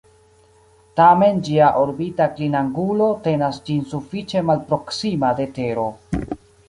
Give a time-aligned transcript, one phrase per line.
[0.99, 5.85] Tamen ĝia orbita klinangulo tenas ĝin sufiĉe malproksima de Tero.